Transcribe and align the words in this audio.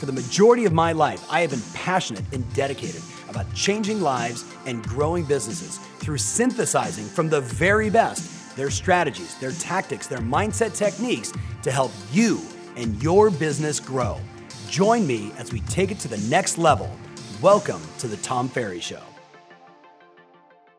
For 0.00 0.06
the 0.06 0.12
majority 0.12 0.64
of 0.64 0.72
my 0.72 0.92
life, 0.92 1.22
I 1.30 1.42
have 1.42 1.50
been 1.50 1.60
passionate 1.74 2.24
and 2.32 2.50
dedicated 2.54 3.02
about 3.28 3.52
changing 3.54 4.00
lives 4.00 4.46
and 4.64 4.82
growing 4.82 5.26
businesses 5.26 5.76
through 5.98 6.16
synthesizing 6.16 7.04
from 7.04 7.28
the 7.28 7.42
very 7.42 7.90
best 7.90 8.56
their 8.56 8.70
strategies, 8.70 9.34
their 9.40 9.52
tactics, 9.52 10.06
their 10.06 10.20
mindset 10.20 10.74
techniques 10.74 11.34
to 11.62 11.70
help 11.70 11.92
you 12.12 12.40
and 12.76 13.00
your 13.02 13.28
business 13.28 13.78
grow. 13.78 14.18
Join 14.70 15.06
me 15.06 15.32
as 15.36 15.52
we 15.52 15.60
take 15.60 15.90
it 15.90 15.98
to 15.98 16.08
the 16.08 16.16
next 16.30 16.56
level. 16.56 16.90
Welcome 17.42 17.82
to 17.98 18.08
the 18.08 18.16
Tom 18.16 18.48
Ferry 18.48 18.80
Show. 18.80 19.02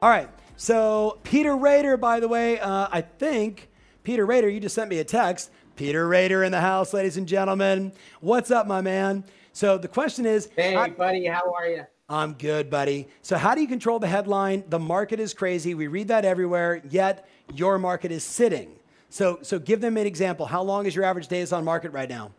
All 0.01 0.09
right, 0.09 0.29
so 0.57 1.19
Peter 1.21 1.55
Rader, 1.55 1.95
by 1.95 2.19
the 2.19 2.27
way, 2.27 2.59
uh, 2.59 2.87
I 2.91 3.01
think 3.01 3.69
Peter 4.03 4.25
Rader, 4.25 4.49
you 4.49 4.59
just 4.59 4.73
sent 4.73 4.89
me 4.89 4.97
a 4.97 5.03
text. 5.03 5.51
Peter 5.75 6.07
Rader 6.07 6.43
in 6.43 6.51
the 6.51 6.61
house, 6.61 6.93
ladies 6.93 7.17
and 7.17 7.27
gentlemen. 7.27 7.91
What's 8.19 8.51
up, 8.51 8.67
my 8.67 8.81
man? 8.81 9.23
So 9.53 9.77
the 9.77 9.87
question 9.87 10.25
is 10.25 10.49
Hey, 10.55 10.73
how, 10.73 10.87
buddy, 10.89 11.25
how 11.25 11.53
are 11.53 11.67
you? 11.67 11.83
I'm 12.09 12.33
good, 12.33 12.69
buddy. 12.69 13.07
So, 13.21 13.37
how 13.37 13.55
do 13.55 13.61
you 13.61 13.67
control 13.67 13.97
the 13.97 14.07
headline? 14.07 14.65
The 14.67 14.79
market 14.79 15.19
is 15.21 15.33
crazy. 15.33 15.73
We 15.75 15.87
read 15.87 16.09
that 16.09 16.25
everywhere, 16.25 16.81
yet 16.89 17.29
your 17.53 17.79
market 17.79 18.11
is 18.11 18.23
sitting. 18.23 18.75
So, 19.09 19.39
so 19.41 19.59
give 19.59 19.79
them 19.79 19.95
an 19.95 20.05
example. 20.05 20.45
How 20.45 20.61
long 20.61 20.85
is 20.85 20.95
your 20.95 21.05
average 21.05 21.29
days 21.29 21.53
on 21.53 21.63
market 21.63 21.91
right 21.91 22.09
now? 22.09 22.31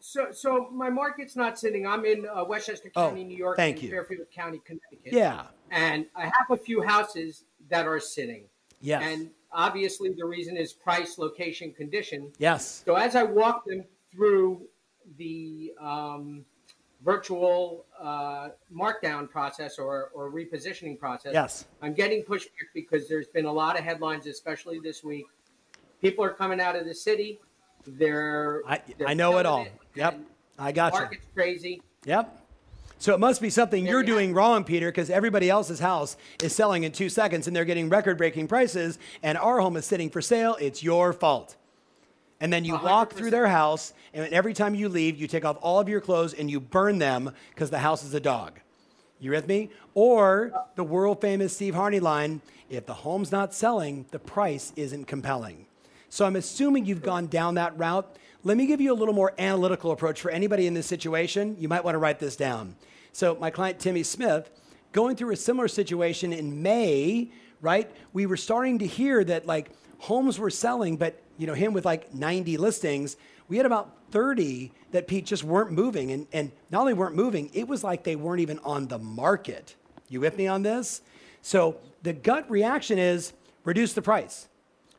So, 0.00 0.32
so 0.32 0.68
my 0.70 0.90
market's 0.90 1.34
not 1.34 1.58
sitting. 1.58 1.86
I'm 1.86 2.04
in 2.04 2.26
uh, 2.26 2.44
Westchester 2.44 2.90
Oh, 2.94 3.08
County, 3.08 3.24
New 3.24 3.36
York, 3.36 3.56
thank 3.56 3.76
and 3.76 3.84
you. 3.84 3.90
Fairfield 3.90 4.30
County, 4.34 4.60
Connecticut. 4.64 5.12
Yeah. 5.12 5.46
And 5.70 6.06
I 6.14 6.24
have 6.24 6.50
a 6.50 6.56
few 6.56 6.82
houses 6.82 7.44
that 7.70 7.86
are 7.86 8.00
sitting. 8.00 8.44
Yes. 8.80 9.02
And 9.02 9.30
obviously, 9.52 10.10
the 10.10 10.24
reason 10.24 10.56
is 10.56 10.72
price, 10.72 11.18
location, 11.18 11.72
condition. 11.72 12.32
Yes. 12.38 12.82
So 12.84 12.94
as 12.94 13.16
I 13.16 13.22
walk 13.22 13.64
them 13.66 13.84
through 14.12 14.62
the 15.16 15.72
um, 15.80 16.44
virtual 17.04 17.86
uh, 18.00 18.48
markdown 18.74 19.28
process 19.30 19.78
or, 19.78 20.10
or 20.14 20.30
repositioning 20.30 20.98
process, 20.98 21.32
Yes. 21.32 21.66
I'm 21.82 21.94
getting 21.94 22.22
pushback 22.22 22.68
because 22.74 23.08
there's 23.08 23.28
been 23.28 23.46
a 23.46 23.52
lot 23.52 23.78
of 23.78 23.84
headlines, 23.84 24.26
especially 24.26 24.80
this 24.80 25.02
week. 25.04 25.26
People 26.00 26.24
are 26.24 26.32
coming 26.32 26.60
out 26.60 26.76
of 26.76 26.86
the 26.86 26.94
city. 26.94 27.40
They're 27.86 28.62
I, 28.66 28.80
they're 28.98 29.08
I 29.08 29.14
know 29.14 29.38
it 29.38 29.46
all. 29.46 29.66
Yep. 29.94 30.14
and 30.14 30.26
I 30.58 30.72
got 30.72 30.92
you. 30.92 31.00
Market's 31.00 31.26
crazy. 31.34 31.80
Yep. 32.04 32.37
So 32.98 33.14
it 33.14 33.20
must 33.20 33.40
be 33.40 33.48
something 33.48 33.84
There 33.84 33.94
you're 33.94 34.02
doing 34.02 34.34
wrong, 34.34 34.64
Peter, 34.64 34.88
because 34.88 35.08
everybody 35.08 35.48
else's 35.48 35.78
house 35.78 36.16
is 36.42 36.54
selling 36.54 36.82
in 36.82 36.92
two 36.92 37.08
seconds 37.08 37.46
and 37.46 37.54
they're 37.54 37.64
getting 37.64 37.88
record 37.88 38.18
breaking 38.18 38.48
prices, 38.48 38.98
and 39.22 39.38
our 39.38 39.60
home 39.60 39.76
is 39.76 39.86
sitting 39.86 40.10
for 40.10 40.20
sale. 40.20 40.56
It's 40.60 40.82
your 40.82 41.12
fault. 41.12 41.56
And 42.40 42.52
then 42.52 42.64
you 42.64 42.76
A 42.76 42.82
walk 42.82 43.12
through 43.12 43.30
their 43.30 43.48
house, 43.48 43.92
and 44.12 44.32
every 44.32 44.52
time 44.52 44.74
you 44.74 44.88
leave, 44.88 45.16
you 45.16 45.26
take 45.26 45.44
off 45.44 45.58
all 45.60 45.80
of 45.80 45.88
your 45.88 46.00
clothes 46.00 46.34
and 46.34 46.50
you 46.50 46.60
burn 46.60 46.98
them 46.98 47.32
because 47.50 47.70
the 47.70 47.78
house 47.78 48.04
is 48.04 48.14
a 48.14 48.20
dog. 48.20 48.60
You 49.20 49.32
with 49.32 49.48
me? 49.48 49.70
Or 49.94 50.52
the 50.76 50.84
world 50.84 51.20
famous 51.20 51.54
Steve 51.54 51.74
Harney 51.74 52.00
line 52.00 52.40
if 52.70 52.86
the 52.86 52.94
home's 52.94 53.32
not 53.32 53.54
selling, 53.54 54.06
the 54.10 54.18
price 54.18 54.72
isn't 54.76 55.06
compelling. 55.06 55.66
So 56.10 56.24
I'm 56.24 56.36
assuming 56.36 56.84
you've 56.86 57.02
gone 57.02 57.26
down 57.26 57.54
that 57.54 57.78
route. 57.78 58.16
Let 58.44 58.56
me 58.56 58.66
give 58.66 58.80
you 58.80 58.92
a 58.92 58.94
little 58.94 59.14
more 59.14 59.34
analytical 59.36 59.90
approach 59.90 60.20
for 60.20 60.30
anybody 60.30 60.68
in 60.68 60.74
this 60.74 60.86
situation. 60.86 61.56
You 61.58 61.68
might 61.68 61.82
want 61.82 61.96
to 61.96 61.98
write 61.98 62.20
this 62.20 62.36
down. 62.36 62.76
So, 63.12 63.34
my 63.34 63.50
client 63.50 63.80
Timmy 63.80 64.04
Smith, 64.04 64.48
going 64.92 65.16
through 65.16 65.32
a 65.32 65.36
similar 65.36 65.66
situation 65.66 66.32
in 66.32 66.62
May, 66.62 67.32
right? 67.60 67.90
We 68.12 68.26
were 68.26 68.36
starting 68.36 68.78
to 68.78 68.86
hear 68.86 69.24
that 69.24 69.46
like 69.46 69.70
homes 69.98 70.38
were 70.38 70.50
selling, 70.50 70.96
but 70.96 71.20
you 71.36 71.48
know, 71.48 71.54
him 71.54 71.72
with 71.72 71.84
like 71.84 72.14
90 72.14 72.58
listings, 72.58 73.16
we 73.48 73.56
had 73.56 73.66
about 73.66 73.92
30 74.12 74.70
that 74.92 75.08
Pete 75.08 75.26
just 75.26 75.42
weren't 75.42 75.72
moving. 75.72 76.12
And, 76.12 76.28
and 76.32 76.52
not 76.70 76.82
only 76.82 76.94
weren't 76.94 77.16
moving, 77.16 77.50
it 77.54 77.66
was 77.66 77.82
like 77.82 78.04
they 78.04 78.14
weren't 78.14 78.40
even 78.40 78.60
on 78.60 78.86
the 78.86 78.98
market. 78.98 79.74
You 80.08 80.20
with 80.20 80.36
me 80.36 80.46
on 80.46 80.62
this? 80.62 81.02
So 81.42 81.78
the 82.04 82.12
gut 82.12 82.48
reaction 82.48 83.00
is 83.00 83.32
reduce 83.64 83.94
the 83.94 84.02
price. 84.02 84.48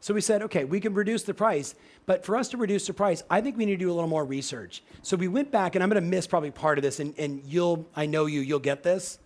So 0.02 0.14
we 0.14 0.22
said, 0.22 0.42
okay, 0.44 0.64
we 0.64 0.80
can 0.80 0.94
reduce 0.94 1.24
the 1.24 1.34
price, 1.34 1.76
but 2.06 2.26
for 2.26 2.38
us 2.38 2.48
to 2.50 2.58
reduce 2.58 2.88
the 2.88 2.94
price, 2.94 3.22
I 3.30 3.42
think 3.42 3.58
we 3.58 3.66
need 3.66 3.74
to 3.74 3.86
do 3.86 3.92
a 3.92 3.94
little 3.94 4.10
more 4.10 4.24
research. 4.24 4.82
So 5.02 5.18
we 5.18 5.28
went 5.28 5.52
back, 5.52 5.76
and 5.76 5.84
I'm 5.84 5.90
to 5.90 6.02
miss 6.02 6.26
probably 6.26 6.52
part 6.52 6.78
of 6.78 6.84
this, 6.84 7.00
and, 7.00 7.14
and 7.18 7.42
you'll, 7.46 7.86
I 7.96 8.06
know 8.06 8.26
you, 8.26 8.40
you'll 8.40 8.60
get 8.60 8.82
this. 8.84 9.20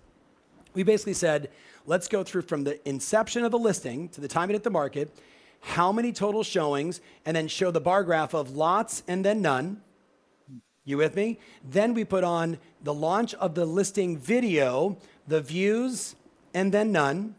We 0.74 0.82
basically 0.82 1.14
said, 1.14 1.50
let's 1.86 2.08
go 2.08 2.24
through 2.24 2.42
from 2.44 2.64
the 2.64 2.88
inception 2.90 3.44
of 3.44 3.52
the 3.52 3.60
listing 3.60 4.10
to 4.10 4.22
the 4.22 4.28
time 4.28 4.50
it 4.50 4.54
hit 4.54 4.64
the 4.64 4.72
market, 4.72 5.16
how 5.62 5.92
many 5.92 6.12
total 6.12 6.44
showings, 6.44 7.02
and 7.26 7.38
then 7.38 7.48
show 7.48 7.70
the 7.70 7.80
bar 7.80 8.04
graph 8.04 8.34
of 8.34 8.56
lots 8.56 9.04
and 9.08 9.24
then 9.24 9.42
none. 9.42 9.82
You 10.86 10.98
with 10.98 11.16
me? 11.16 11.40
Then 11.64 11.94
we 11.94 12.04
put 12.04 12.24
on 12.24 12.58
the 12.82 12.94
launch 12.94 13.34
of 13.36 13.56
the 13.56 13.66
listing 13.66 14.18
video, 14.18 14.98
the 15.28 15.40
views, 15.40 16.16
and 16.54 16.74
then 16.74 16.92
none. 16.92 17.36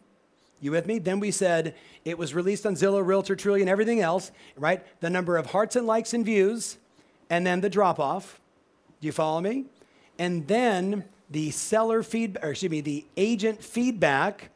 You 0.64 0.70
with 0.70 0.86
me? 0.86 0.98
Then 0.98 1.20
we 1.20 1.30
said 1.30 1.74
it 2.06 2.16
was 2.16 2.32
released 2.32 2.64
on 2.64 2.74
Zillow, 2.74 3.06
Realtor, 3.06 3.36
Trulia, 3.36 3.60
and 3.60 3.68
everything 3.68 4.00
else, 4.00 4.32
right? 4.56 4.82
The 5.00 5.10
number 5.10 5.36
of 5.36 5.46
hearts 5.46 5.76
and 5.76 5.86
likes 5.86 6.14
and 6.14 6.24
views, 6.24 6.78
and 7.28 7.46
then 7.46 7.60
the 7.60 7.68
drop 7.68 8.00
off. 8.00 8.40
Do 9.02 9.06
you 9.06 9.12
follow 9.12 9.42
me? 9.42 9.66
And 10.18 10.48
then 10.48 11.04
the 11.28 11.50
seller 11.50 12.02
feed, 12.02 12.38
or 12.42 12.50
excuse 12.50 12.70
me, 12.70 12.80
the 12.80 13.04
agent 13.18 13.62
feedback, 13.62 14.48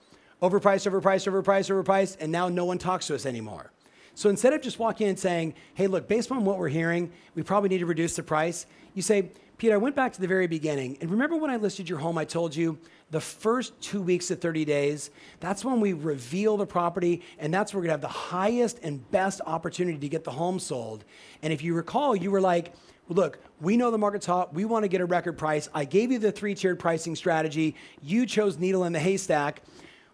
overpriced, 0.42 0.91
overpriced, 0.91 1.30
overpriced, 1.30 1.70
overpriced, 1.70 2.16
and 2.20 2.32
now 2.32 2.48
no 2.48 2.64
one 2.64 2.78
talks 2.78 3.06
to 3.08 3.14
us 3.14 3.26
anymore. 3.26 3.70
So 4.14 4.30
instead 4.30 4.54
of 4.54 4.62
just 4.62 4.78
walking 4.78 5.08
in 5.08 5.10
and 5.10 5.18
saying, 5.18 5.54
hey, 5.74 5.88
look, 5.88 6.08
based 6.08 6.32
on 6.32 6.42
what 6.47 6.56
we're 6.56 6.68
hearing, 6.68 7.12
we 7.34 7.42
probably 7.42 7.68
need 7.68 7.78
to 7.78 7.86
reduce 7.86 8.16
the 8.16 8.22
price, 8.22 8.64
you 8.94 9.02
say, 9.02 9.30
Peter, 9.58 9.74
I 9.74 9.78
went 9.78 9.96
back 9.96 10.12
to 10.12 10.20
the 10.20 10.28
very 10.28 10.46
beginning. 10.46 10.96
And 11.00 11.10
remember 11.10 11.36
when 11.36 11.50
I 11.50 11.56
listed 11.56 11.88
your 11.88 11.98
home, 11.98 12.16
I 12.16 12.24
told 12.24 12.54
you 12.54 12.78
the 13.10 13.20
first 13.20 13.78
two 13.80 14.00
weeks 14.00 14.30
of 14.30 14.41
30 14.41 14.64
days, 14.64 15.10
that's 15.41 15.64
when 15.64 15.80
we 15.80 15.94
reveal 15.94 16.56
the 16.56 16.66
property, 16.66 17.22
and 17.41 17.52
that's 17.52 17.74
where 17.74 17.80
we're 17.80 17.86
gonna 17.86 17.94
have 17.94 18.00
the 18.00 18.08
highest 18.08 18.78
and 18.84 19.10
best 19.10 19.41
opportunity 19.44 19.98
to 19.98 20.08
get 20.08 20.22
the 20.22 20.30
home 20.30 20.60
sold. 20.60 21.04
And 21.42 21.52
if 21.52 21.64
you 21.64 21.74
recall, 21.74 22.14
you 22.14 22.30
were 22.30 22.41
like, 22.41 22.72
look, 23.08 23.41
we 23.60 23.76
know 23.76 23.91
the 23.91 23.98
market's 23.98 24.26
hot. 24.26 24.54
We 24.54 24.64
want 24.64 24.84
to 24.84 24.88
get 24.88 25.00
a 25.00 25.06
record 25.06 25.36
price. 25.36 25.68
I 25.74 25.84
gave 25.84 26.12
you 26.12 26.20
the 26.20 26.30
three 26.30 26.54
tiered 26.54 26.78
pricing 26.78 27.16
strategy. 27.16 27.74
You 28.00 28.26
chose 28.26 28.58
needle 28.58 28.84
in 28.84 28.92
the 28.92 29.00
haystack. 29.00 29.62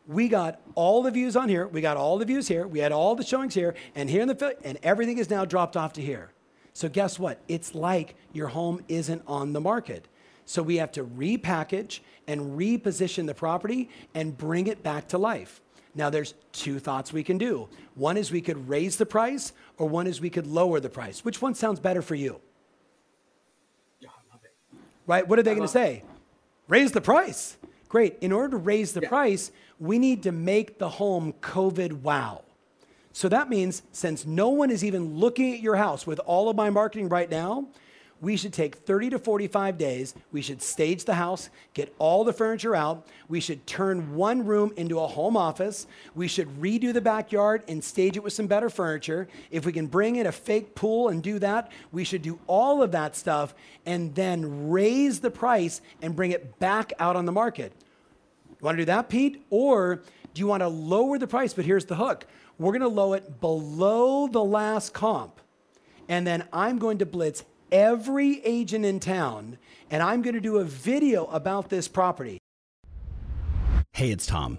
We 0.07 0.29
got 0.29 0.63
all 0.75 1.03
the 1.03 1.11
views 1.11 1.37
on 1.37 1.51
here. 1.51 1.67
We 1.67 1.83
got 1.83 1.99
all 1.99 2.17
the 2.19 2.25
views 2.25 2.49
here. 2.49 2.67
We 2.67 2.79
had 2.79 2.93
all 2.93 3.15
the 3.15 3.25
showings 3.25 3.55
here, 3.55 3.75
and 3.95 4.09
here 4.09 4.23
in 4.23 4.29
the 4.29 4.57
and 4.65 4.79
everything 4.83 5.19
is 5.19 5.29
now 5.29 5.45
dropped 5.45 5.77
off 5.77 5.95
to 5.95 6.03
here. 6.03 6.31
So 6.75 6.89
guess 6.89 7.19
what? 7.19 7.39
It's 7.49 7.75
like 7.75 8.17
your 8.33 8.49
home 8.49 8.83
isn't 8.89 9.23
on 9.27 9.53
the 9.53 9.61
market. 9.61 10.09
So 10.45 10.63
we 10.63 10.77
have 10.77 10.93
to 10.93 11.05
repackage 11.05 12.01
and 12.27 12.59
reposition 12.59 13.27
the 13.27 13.35
property 13.35 13.89
and 14.15 14.37
bring 14.37 14.67
it 14.67 14.83
back 14.83 15.09
to 15.09 15.19
life. 15.19 15.61
Now 15.95 16.11
there's 16.11 16.35
two 16.53 16.81
thoughts 16.81 17.13
we 17.13 17.23
can 17.23 17.39
do. 17.39 17.69
One 17.95 18.17
is 18.17 18.33
we 18.33 18.41
could 18.41 18.69
raise 18.69 18.97
the 18.97 19.07
price, 19.07 19.53
or 19.79 19.89
one 19.89 20.09
is 20.09 20.21
we 20.21 20.29
could 20.29 20.47
lower 20.47 20.81
the 20.81 20.91
price. 20.91 21.25
Which 21.25 21.41
one 21.41 21.55
sounds 21.55 21.79
better 21.79 22.03
for 22.03 22.17
you? 22.17 22.41
Oh, 24.05 24.09
I 24.09 24.33
love 24.35 24.41
it. 24.45 24.53
right? 25.07 25.27
What 25.27 25.39
are 25.39 25.43
they 25.45 25.53
going 25.55 25.63
to 25.67 25.69
say? 25.73 26.03
Raise 26.67 26.91
the 26.91 27.01
price. 27.01 27.57
Great. 27.89 28.17
In 28.21 28.33
order 28.33 28.49
to 28.51 28.57
raise 28.57 28.93
the 28.93 29.03
Yeah. 29.03 29.09
price, 29.09 29.53
we 29.79 30.01
need 30.01 30.25
to 30.25 30.33
make 30.33 30.79
the 30.79 30.89
home 30.89 31.33
COVID 31.41 32.03
wow. 32.03 32.43
So 33.15 33.29
that 33.29 33.49
means 33.49 33.85
since 33.93 34.27
no 34.27 34.49
one 34.49 34.73
is 34.73 34.85
even 34.85 35.15
looking 35.17 35.55
at 35.55 35.61
your 35.61 35.77
house 35.77 36.05
with 36.05 36.19
all 36.27 36.49
of 36.49 36.57
my 36.57 36.69
marketing 36.69 37.09
right 37.09 37.31
now, 37.31 37.69
we 38.21 38.37
should 38.37 38.53
take 38.53 38.75
30 38.75 39.11
to 39.11 39.19
45 39.21 39.79
days. 39.79 40.15
We 40.33 40.43
should 40.43 40.61
stage 40.61 41.05
the 41.05 41.15
house, 41.15 41.49
get 41.75 41.95
all 42.01 42.25
the 42.25 42.33
furniture 42.33 42.75
out. 42.75 43.07
We 43.29 43.39
should 43.39 43.69
turn 43.69 44.17
one 44.17 44.45
room 44.45 44.73
into 44.77 44.99
a 44.99 45.07
home 45.07 45.37
office. 45.37 45.87
We 46.17 46.27
should 46.27 46.49
redo 46.61 46.93
the 46.93 47.01
backyard 47.01 47.63
and 47.69 47.85
stage 47.85 48.17
it 48.17 48.25
with 48.25 48.33
some 48.33 48.49
better 48.49 48.69
furniture. 48.69 49.29
If 49.53 49.65
we 49.65 49.73
can 49.73 49.87
bring 49.87 50.17
in 50.17 50.27
a 50.27 50.33
fake 50.33 50.75
pool 50.75 51.09
and 51.09 51.23
do 51.23 51.39
that, 51.39 51.71
we 51.93 52.03
should 52.03 52.23
do 52.23 52.41
all 52.49 52.83
of 52.83 52.91
that 52.93 53.15
stuff 53.15 53.55
and 53.87 54.13
then 54.17 54.71
raise 54.71 55.21
the 55.21 55.31
price 55.31 55.83
and 56.03 56.17
bring 56.17 56.33
it 56.33 56.59
back 56.59 56.93
out 56.99 57.15
on 57.15 57.27
the 57.27 57.33
market. 57.33 57.73
You 58.49 58.65
want 58.65 58.77
to 58.77 58.83
do 58.83 58.87
that, 58.87 59.09
Pete? 59.09 59.45
Or 59.51 60.03
do 60.35 60.41
you 60.41 60.47
want 60.47 60.63
to 60.63 60.69
lower 60.69 61.19
the 61.19 61.27
price? 61.27 61.55
But 61.55 61.65
here's 61.65 61.87
the 61.87 61.97
hook 61.97 62.27
we're 62.59 62.73
going 62.73 62.83
to 62.83 62.89
lower 62.89 63.17
it 63.17 63.41
below 63.41 64.27
the 64.27 64.45
last 64.45 64.93
comp. 64.93 65.41
And 66.09 66.27
then 66.27 66.47
I'm 66.53 66.79
going 66.79 66.99
to 66.99 67.07
blitz 67.07 67.45
every 67.73 68.45
agent 68.45 68.85
in 68.85 69.01
town 69.01 69.59
and 69.91 70.03
I'm 70.03 70.23
going 70.23 70.35
to 70.35 70.41
do 70.41 70.59
a 70.59 70.65
video 70.65 71.25
about 71.27 71.71
this 71.71 71.89
property. 71.89 72.39
Hey, 73.93 74.11
it's 74.11 74.27
Tom. 74.27 74.59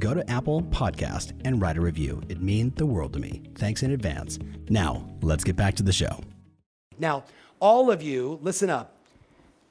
go 0.00 0.14
to 0.14 0.28
Apple 0.30 0.62
Podcast 0.62 1.32
and 1.44 1.60
write 1.60 1.76
a 1.76 1.80
review. 1.80 2.22
It 2.28 2.40
means 2.40 2.74
the 2.74 2.86
world 2.86 3.12
to 3.12 3.20
me. 3.20 3.42
Thanks 3.54 3.82
in 3.82 3.92
advance. 3.92 4.38
Now, 4.68 5.06
let's 5.20 5.44
get 5.44 5.56
back 5.56 5.74
to 5.76 5.82
the 5.82 5.92
show. 5.92 6.20
Now, 6.98 7.24
all 7.60 7.90
of 7.90 8.02
you, 8.02 8.38
listen 8.42 8.70
up. 8.70 8.96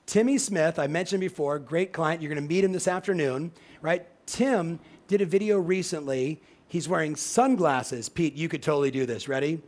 Timmy 0.06 0.38
Smith, 0.38 0.80
I 0.80 0.88
mentioned 0.88 1.22
before, 1.22 1.60
great 1.60 1.92
client. 1.94 2.22
You're 2.22 2.34
going 2.34 2.42
to 2.42 2.48
meet 2.48 2.64
him 2.64 2.72
this 2.72 2.88
afternoon, 2.88 3.52
right? 3.82 4.08
Tim 4.26 4.80
did 5.08 5.22
a 5.22 5.26
video 5.26 5.60
recently. 5.60 6.42
He's 6.68 6.88
wearing 6.88 7.16
sunglasses. 7.16 8.10
Pete, 8.10 8.36
you 8.36 8.48
could 8.50 8.64
totally 8.64 8.92
do 8.92 9.06
this. 9.06 9.28
Ready? 9.28 9.62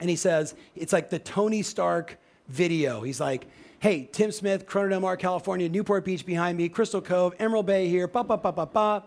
And 0.00 0.08
he 0.08 0.16
says, 0.16 0.54
it's 0.74 0.92
like 0.92 1.10
the 1.10 1.18
Tony 1.18 1.62
Stark 1.62 2.18
video. 2.48 3.02
He's 3.02 3.20
like, 3.20 3.46
hey, 3.78 4.08
Tim 4.12 4.32
Smith, 4.32 4.66
Corona 4.66 4.90
Del 4.90 5.00
Mar, 5.00 5.16
California, 5.16 5.68
Newport 5.68 6.04
Beach 6.04 6.24
behind 6.24 6.58
me, 6.58 6.68
Crystal 6.68 7.00
Cove, 7.00 7.34
Emerald 7.38 7.66
Bay 7.66 7.88
here, 7.88 8.06
ba 8.08 8.24
ba 8.24 8.36
ba 8.36 8.52
ba 8.52 8.66
ba. 8.66 9.04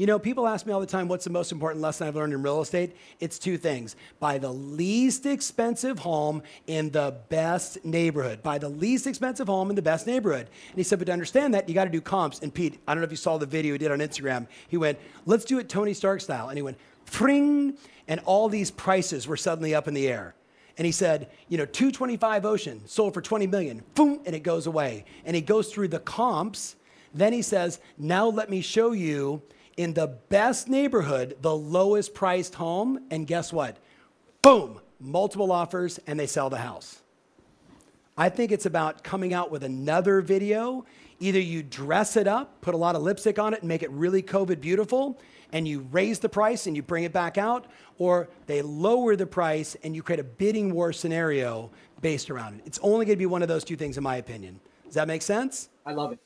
You 0.00 0.06
know, 0.06 0.18
people 0.18 0.48
ask 0.48 0.64
me 0.64 0.72
all 0.72 0.80
the 0.80 0.86
time, 0.86 1.08
what's 1.08 1.24
the 1.24 1.30
most 1.30 1.52
important 1.52 1.82
lesson 1.82 2.08
I've 2.08 2.16
learned 2.16 2.32
in 2.32 2.42
real 2.42 2.62
estate? 2.62 2.96
It's 3.18 3.38
two 3.38 3.58
things. 3.58 3.96
Buy 4.18 4.38
the 4.38 4.50
least 4.50 5.26
expensive 5.26 5.98
home 5.98 6.42
in 6.66 6.88
the 6.88 7.16
best 7.28 7.84
neighborhood. 7.84 8.42
Buy 8.42 8.56
the 8.56 8.70
least 8.70 9.06
expensive 9.06 9.46
home 9.46 9.68
in 9.68 9.76
the 9.76 9.82
best 9.82 10.06
neighborhood. 10.06 10.48
And 10.70 10.78
he 10.78 10.84
said, 10.84 11.00
but 11.00 11.04
to 11.04 11.12
understand 11.12 11.52
that, 11.52 11.68
you 11.68 11.74
got 11.74 11.84
to 11.84 11.90
do 11.90 12.00
comps. 12.00 12.38
And 12.38 12.54
Pete, 12.54 12.80
I 12.88 12.94
don't 12.94 13.02
know 13.02 13.04
if 13.04 13.10
you 13.10 13.18
saw 13.18 13.36
the 13.36 13.44
video 13.44 13.74
he 13.74 13.78
did 13.78 13.92
on 13.92 13.98
Instagram. 13.98 14.46
He 14.68 14.78
went, 14.78 14.98
let's 15.26 15.44
do 15.44 15.58
it 15.58 15.68
Tony 15.68 15.92
Stark 15.92 16.22
style. 16.22 16.48
And 16.48 16.56
he 16.56 16.62
went, 16.62 16.78
fring, 17.04 17.76
and 18.08 18.20
all 18.24 18.48
these 18.48 18.70
prices 18.70 19.28
were 19.28 19.36
suddenly 19.36 19.74
up 19.74 19.86
in 19.86 19.92
the 19.92 20.08
air. 20.08 20.34
And 20.78 20.86
he 20.86 20.92
said, 20.92 21.28
you 21.50 21.58
know, 21.58 21.66
225 21.66 22.46
Ocean 22.46 22.80
sold 22.86 23.12
for 23.12 23.20
20 23.20 23.46
million, 23.48 23.82
boom, 23.94 24.22
and 24.24 24.34
it 24.34 24.40
goes 24.40 24.66
away. 24.66 25.04
And 25.26 25.36
he 25.36 25.42
goes 25.42 25.70
through 25.70 25.88
the 25.88 26.00
comps. 26.00 26.76
Then 27.12 27.34
he 27.34 27.42
says, 27.42 27.80
now 27.98 28.28
let 28.28 28.48
me 28.48 28.62
show 28.62 28.92
you 28.92 29.42
in 29.76 29.94
the 29.94 30.06
best 30.28 30.68
neighborhood, 30.68 31.36
the 31.40 31.54
lowest 31.54 32.14
priced 32.14 32.54
home, 32.56 33.06
and 33.10 33.26
guess 33.26 33.52
what? 33.52 33.76
Boom, 34.42 34.80
multiple 34.98 35.52
offers, 35.52 35.98
and 36.06 36.18
they 36.18 36.26
sell 36.26 36.50
the 36.50 36.58
house. 36.58 37.00
I 38.16 38.28
think 38.28 38.52
it's 38.52 38.66
about 38.66 39.02
coming 39.02 39.32
out 39.32 39.50
with 39.50 39.64
another 39.64 40.20
video. 40.20 40.84
Either 41.20 41.40
you 41.40 41.62
dress 41.62 42.16
it 42.16 42.26
up, 42.26 42.60
put 42.60 42.74
a 42.74 42.76
lot 42.76 42.96
of 42.96 43.02
lipstick 43.02 43.38
on 43.38 43.54
it, 43.54 43.60
and 43.60 43.68
make 43.68 43.82
it 43.82 43.90
really 43.90 44.22
COVID 44.22 44.60
beautiful, 44.60 45.18
and 45.52 45.66
you 45.66 45.86
raise 45.90 46.18
the 46.18 46.28
price 46.28 46.66
and 46.66 46.76
you 46.76 46.82
bring 46.82 47.04
it 47.04 47.12
back 47.12 47.38
out, 47.38 47.66
or 47.98 48.28
they 48.46 48.62
lower 48.62 49.16
the 49.16 49.26
price 49.26 49.76
and 49.82 49.94
you 49.94 50.02
create 50.02 50.20
a 50.20 50.24
bidding 50.24 50.72
war 50.72 50.92
scenario 50.92 51.70
based 52.00 52.30
around 52.30 52.54
it. 52.54 52.62
It's 52.66 52.78
only 52.82 53.04
going 53.06 53.16
to 53.16 53.18
be 53.18 53.26
one 53.26 53.42
of 53.42 53.48
those 53.48 53.64
two 53.64 53.76
things, 53.76 53.96
in 53.96 54.02
my 54.02 54.16
opinion. 54.16 54.60
Does 54.84 54.94
that 54.94 55.08
make 55.08 55.22
sense? 55.22 55.68
I 55.84 55.92
love 55.92 56.12
it. 56.12 56.18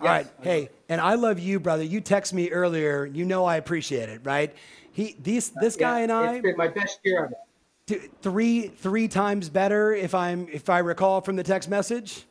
All 0.00 0.06
right. 0.06 0.26
Hey, 0.42 0.70
and 0.88 1.00
I 1.00 1.14
love 1.14 1.38
you, 1.40 1.58
brother. 1.58 1.82
You 1.82 2.00
text 2.00 2.32
me 2.32 2.50
earlier. 2.50 3.04
You 3.04 3.24
know 3.24 3.44
I 3.44 3.56
appreciate 3.56 4.08
it, 4.08 4.20
right? 4.24 4.54
He, 4.92 5.16
these, 5.20 5.50
this 5.60 5.76
guy 5.76 6.00
and 6.00 6.12
I. 6.12 6.34
It's 6.34 6.42
been 6.42 6.56
my 6.56 6.68
best 6.68 7.00
year 7.04 7.24
of 7.24 7.32
it. 7.32 8.12
Three, 8.22 8.68
three 8.68 9.08
times 9.08 9.48
better 9.48 9.92
if 9.94 10.14
I'm, 10.14 10.46
if 10.52 10.68
I 10.68 10.78
recall 10.80 11.20
from 11.20 11.36
the 11.36 11.42
text 11.42 11.68
message. 11.68 12.24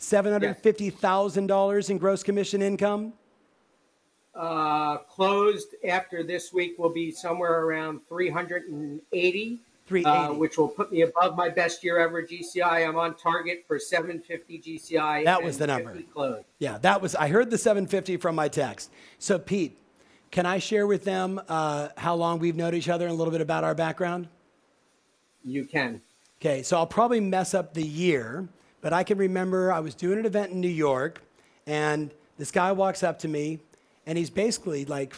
Seven 0.00 0.32
hundred 0.32 0.56
fifty 0.58 0.90
thousand 0.90 1.48
dollars 1.48 1.90
in 1.90 1.98
gross 1.98 2.22
commission 2.22 2.62
income. 2.62 3.14
Uh, 4.32 4.98
closed 4.98 5.74
after 5.84 6.22
this 6.22 6.52
week 6.52 6.78
will 6.78 6.92
be 6.92 7.10
somewhere 7.10 7.64
around 7.64 8.00
three 8.08 8.30
hundred 8.30 8.68
and 8.68 9.00
eighty. 9.12 9.60
Uh, 9.90 10.28
which 10.28 10.58
will 10.58 10.68
put 10.68 10.92
me 10.92 11.02
above 11.02 11.36
my 11.36 11.48
best 11.48 11.82
year 11.82 11.98
ever 11.98 12.22
GCI. 12.22 12.86
I'm 12.86 12.96
on 12.96 13.14
target 13.16 13.64
for 13.66 13.78
750 13.78 14.58
GCI. 14.60 15.24
That 15.24 15.42
was 15.42 15.58
the 15.58 15.66
number. 15.66 15.96
Close. 16.12 16.44
Yeah, 16.58 16.78
that 16.78 17.00
was. 17.00 17.14
I 17.14 17.28
heard 17.28 17.50
the 17.50 17.58
750 17.58 18.16
from 18.18 18.34
my 18.34 18.48
text. 18.48 18.90
So 19.18 19.38
Pete, 19.38 19.78
can 20.30 20.46
I 20.46 20.58
share 20.58 20.86
with 20.86 21.04
them 21.04 21.40
uh, 21.48 21.88
how 21.96 22.14
long 22.14 22.38
we've 22.38 22.56
known 22.56 22.74
each 22.74 22.88
other 22.88 23.06
and 23.06 23.12
a 23.12 23.16
little 23.16 23.32
bit 23.32 23.40
about 23.40 23.64
our 23.64 23.74
background? 23.74 24.28
You 25.42 25.64
can. 25.64 26.02
Okay, 26.40 26.62
so 26.62 26.76
I'll 26.76 26.86
probably 26.86 27.20
mess 27.20 27.54
up 27.54 27.74
the 27.74 27.82
year, 27.82 28.48
but 28.80 28.92
I 28.92 29.02
can 29.02 29.18
remember 29.18 29.72
I 29.72 29.80
was 29.80 29.94
doing 29.94 30.18
an 30.18 30.26
event 30.26 30.52
in 30.52 30.60
New 30.60 30.68
York, 30.68 31.22
and 31.66 32.12
this 32.36 32.50
guy 32.50 32.70
walks 32.72 33.02
up 33.02 33.18
to 33.20 33.28
me, 33.28 33.58
and 34.06 34.16
he's 34.16 34.30
basically 34.30 34.84
like 34.84 35.16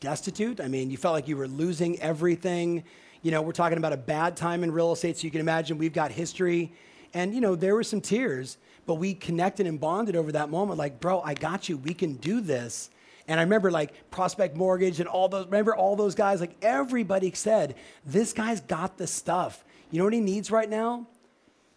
destitute. 0.00 0.60
I 0.60 0.68
mean, 0.68 0.90
you 0.90 0.96
felt 0.96 1.14
like 1.14 1.28
you 1.28 1.36
were 1.36 1.48
losing 1.48 2.00
everything. 2.00 2.84
You 3.22 3.30
know, 3.30 3.42
we're 3.42 3.52
talking 3.52 3.78
about 3.78 3.92
a 3.92 3.98
bad 3.98 4.36
time 4.36 4.62
in 4.62 4.72
real 4.72 4.92
estate, 4.92 5.18
so 5.18 5.24
you 5.24 5.30
can 5.30 5.40
imagine 5.40 5.78
we've 5.78 5.92
got 5.92 6.12
history. 6.12 6.72
And, 7.14 7.34
you 7.34 7.40
know, 7.40 7.54
there 7.56 7.74
were 7.74 7.82
some 7.82 8.00
tears, 8.00 8.58
but 8.86 8.94
we 8.94 9.14
connected 9.14 9.66
and 9.66 9.80
bonded 9.80 10.16
over 10.16 10.32
that 10.32 10.50
moment 10.50 10.78
like, 10.78 11.00
bro, 11.00 11.20
I 11.22 11.34
got 11.34 11.68
you. 11.68 11.76
We 11.76 11.94
can 11.94 12.14
do 12.14 12.40
this. 12.40 12.90
And 13.26 13.38
I 13.38 13.42
remember 13.42 13.70
like 13.70 14.10
Prospect 14.10 14.56
Mortgage 14.56 15.00
and 15.00 15.08
all 15.08 15.28
those, 15.28 15.44
remember 15.44 15.76
all 15.76 15.96
those 15.96 16.14
guys, 16.14 16.40
like 16.40 16.56
everybody 16.62 17.30
said, 17.34 17.74
this 18.06 18.32
guy's 18.32 18.60
got 18.60 18.96
the 18.96 19.06
stuff. 19.06 19.64
You 19.90 19.98
know 19.98 20.04
what 20.04 20.14
he 20.14 20.20
needs 20.20 20.50
right 20.50 20.68
now? 20.68 21.06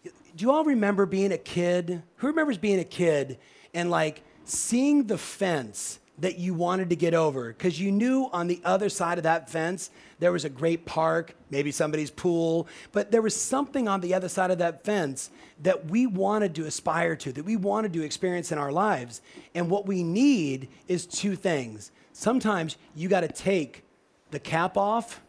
Do 0.04 0.10
you 0.44 0.50
all 0.50 0.64
remember 0.64 1.04
being 1.04 1.30
a 1.30 1.38
kid? 1.38 2.02
Who 2.16 2.28
remembers 2.28 2.56
being 2.56 2.78
a 2.78 2.84
kid 2.84 3.38
and 3.74 3.90
like 3.90 4.22
seeing 4.44 5.06
the 5.06 5.18
fence 5.18 5.98
that 6.18 6.38
you 6.38 6.54
wanted 6.54 6.90
to 6.90 6.96
get 6.96 7.14
over 7.14 7.48
because 7.48 7.80
you 7.80 7.90
knew 7.90 8.28
on 8.32 8.46
the 8.46 8.60
other 8.64 8.88
side 8.88 9.18
of 9.18 9.24
that 9.24 9.48
fence 9.48 9.90
there 10.18 10.30
was 10.30 10.44
a 10.44 10.48
great 10.48 10.84
park, 10.84 11.34
maybe 11.50 11.72
somebody's 11.72 12.10
pool, 12.10 12.68
but 12.92 13.10
there 13.10 13.22
was 13.22 13.34
something 13.34 13.88
on 13.88 14.00
the 14.00 14.14
other 14.14 14.28
side 14.28 14.50
of 14.50 14.58
that 14.58 14.84
fence 14.84 15.30
that 15.62 15.86
we 15.86 16.06
wanted 16.06 16.54
to 16.54 16.66
aspire 16.66 17.16
to, 17.16 17.32
that 17.32 17.44
we 17.44 17.56
wanted 17.56 17.92
to 17.94 18.02
experience 18.02 18.52
in 18.52 18.58
our 18.58 18.70
lives. 18.70 19.22
And 19.54 19.70
what 19.70 19.86
we 19.86 20.02
need 20.02 20.68
is 20.86 21.06
two 21.06 21.34
things. 21.34 21.90
Sometimes 22.12 22.76
you 22.94 23.08
got 23.08 23.20
to 23.22 23.28
take 23.28 23.84
the 24.30 24.38
cap 24.38 24.76
off 24.76 25.22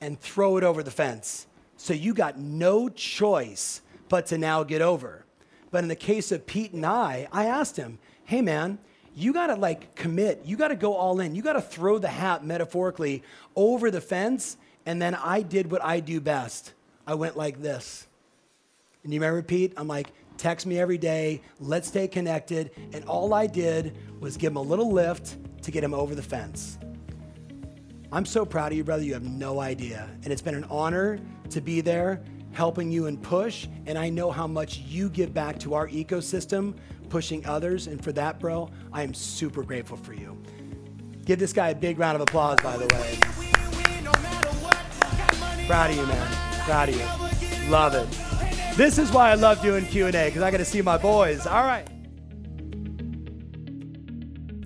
and 0.00 0.20
throw 0.20 0.58
it 0.58 0.64
over 0.64 0.82
the 0.82 0.90
fence. 0.90 1.46
So 1.76 1.92
you 1.92 2.12
got 2.12 2.38
no 2.38 2.88
choice 2.88 3.80
but 4.08 4.26
to 4.26 4.38
now 4.38 4.64
get 4.64 4.82
over. 4.82 5.24
But 5.70 5.82
in 5.82 5.88
the 5.88 5.96
case 5.96 6.32
of 6.32 6.46
Pete 6.46 6.72
and 6.72 6.84
I, 6.84 7.28
I 7.32 7.46
asked 7.46 7.76
him, 7.76 7.98
hey 8.24 8.42
man, 8.42 8.78
you 9.14 9.32
got 9.32 9.48
to 9.48 9.56
like 9.56 9.94
commit. 9.94 10.42
You 10.44 10.56
got 10.56 10.68
to 10.68 10.76
go 10.76 10.94
all 10.94 11.20
in. 11.20 11.34
You 11.34 11.42
got 11.42 11.54
to 11.54 11.60
throw 11.60 11.98
the 11.98 12.08
hat 12.08 12.44
metaphorically 12.44 13.22
over 13.56 13.90
the 13.90 14.00
fence. 14.00 14.56
And 14.86 15.00
then 15.00 15.14
I 15.14 15.42
did 15.42 15.70
what 15.70 15.84
I 15.84 16.00
do 16.00 16.20
best. 16.20 16.72
I 17.06 17.14
went 17.14 17.36
like 17.36 17.60
this. 17.60 18.06
And 19.04 19.12
you 19.12 19.20
remember, 19.20 19.42
Pete? 19.42 19.72
I'm 19.76 19.88
like, 19.88 20.12
text 20.36 20.66
me 20.66 20.78
every 20.78 20.98
day. 20.98 21.42
Let's 21.60 21.88
stay 21.88 22.08
connected. 22.08 22.70
And 22.92 23.04
all 23.04 23.34
I 23.34 23.46
did 23.46 23.96
was 24.20 24.36
give 24.36 24.52
him 24.52 24.56
a 24.56 24.62
little 24.62 24.92
lift 24.92 25.36
to 25.62 25.70
get 25.70 25.82
him 25.82 25.94
over 25.94 26.14
the 26.14 26.22
fence. 26.22 26.78
I'm 28.10 28.24
so 28.24 28.46
proud 28.46 28.72
of 28.72 28.78
you, 28.78 28.84
brother. 28.84 29.02
You 29.02 29.12
have 29.14 29.24
no 29.24 29.60
idea. 29.60 30.08
And 30.24 30.32
it's 30.32 30.42
been 30.42 30.54
an 30.54 30.64
honor 30.64 31.18
to 31.50 31.60
be 31.60 31.80
there 31.80 32.22
helping 32.52 32.90
you 32.90 33.06
and 33.06 33.22
push. 33.22 33.66
And 33.86 33.98
I 33.98 34.08
know 34.08 34.30
how 34.30 34.46
much 34.46 34.78
you 34.78 35.08
give 35.08 35.32
back 35.32 35.58
to 35.60 35.74
our 35.74 35.88
ecosystem 35.88 36.74
pushing 37.08 37.44
others. 37.46 37.86
And 37.86 38.02
for 38.02 38.12
that, 38.12 38.38
bro, 38.38 38.70
I 38.92 39.02
am 39.02 39.14
super 39.14 39.62
grateful 39.62 39.96
for 39.96 40.12
you. 40.12 40.40
Give 41.24 41.38
this 41.38 41.52
guy 41.52 41.70
a 41.70 41.74
big 41.74 41.98
round 41.98 42.16
of 42.16 42.22
applause, 42.22 42.58
by 42.62 42.76
the 42.76 42.86
way. 42.94 43.18
Proud 45.66 45.90
of 45.90 45.96
you, 45.96 46.06
man. 46.06 46.62
Proud 46.64 46.88
of 46.88 46.96
you. 46.96 47.70
Love 47.70 47.94
it. 47.94 48.08
This 48.76 48.98
is 48.98 49.10
why 49.10 49.30
I 49.30 49.34
love 49.34 49.60
doing 49.60 49.84
Q&A, 49.86 50.10
because 50.10 50.42
I 50.42 50.50
got 50.50 50.58
to 50.58 50.64
see 50.64 50.80
my 50.80 50.96
boys. 50.96 51.46
All 51.46 51.64
right. 51.64 51.86